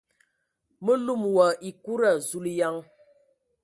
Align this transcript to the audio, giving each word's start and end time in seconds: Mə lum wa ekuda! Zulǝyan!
Mə 0.83 0.93
lum 1.05 1.21
wa 1.35 1.47
ekuda! 1.69 2.11
Zulǝyan! 2.27 2.77